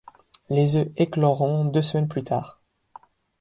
[0.49, 2.59] Les œufs écloront deux semaines plus tard.